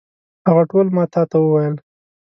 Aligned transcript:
هغه 0.47 0.63
ټول 0.71 0.85
ما 0.95 1.03
تا 1.13 1.21
ته 1.31 1.37
وویل. 1.41 1.75